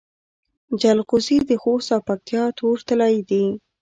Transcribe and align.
جلغوزي 0.81 1.37
د 1.49 1.51
خوست 1.61 1.89
او 1.95 2.01
پکتیا 2.07 2.43
تور 2.57 2.77
طلایی 2.87 3.21
دي 3.29 3.43